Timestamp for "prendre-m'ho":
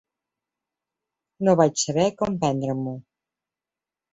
2.45-2.95